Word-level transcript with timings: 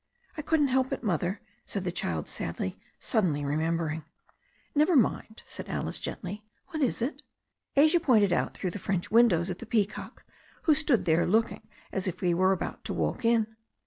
"I 0.35 0.41
couldn't 0.41 0.69
help 0.69 0.91
it. 0.91 1.03
Mother," 1.03 1.41
said 1.63 1.83
the 1.83 1.91
child 1.91 2.27
sadly, 2.27 2.79
suddenly 2.99 3.45
remembering. 3.45 4.03
"Never 4.73 4.95
mind," 4.95 5.43
said 5.45 5.69
Alice 5.69 5.99
gently. 5.99 6.43
"What 6.69 6.81
is 6.81 7.03
it?" 7.03 7.21
Asia 7.75 7.99
pointed 7.99 8.29
through 8.29 8.35
one 8.35 8.51
of 8.69 8.73
the 8.73 8.79
French 8.79 9.11
windows 9.11 9.51
at 9.51 9.59
the 9.59 9.67
peacock, 9.67 10.23
who 10.63 10.73
stood 10.73 11.05
there 11.05 11.27
looking 11.27 11.67
as 11.91 12.07
if 12.07 12.19
he 12.19 12.33
were 12.33 12.51
about 12.51 12.83
to 12.85 12.95
walk 12.95 13.23
in. 13.23 13.55